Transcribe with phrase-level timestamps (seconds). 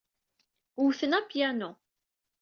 [0.83, 1.69] Wten apyanu.